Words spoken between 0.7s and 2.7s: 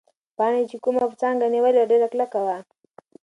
کومه څانګه نیولې وه، ډېره کلکه وه.